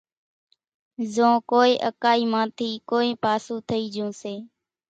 زو 1.13 1.29
ڪونئين 1.49 1.81
اڪائِي 1.89 2.21
مان 2.31 2.47
ٿِي 2.57 2.69
ڪونئين 2.89 3.15
پاسُون 3.23 3.57
ٿئِي 3.67 3.83
جھون 3.93 4.09
سي 4.21 4.33